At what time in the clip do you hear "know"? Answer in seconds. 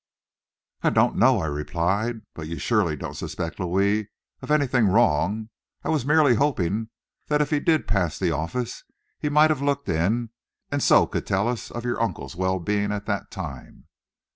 1.15-1.41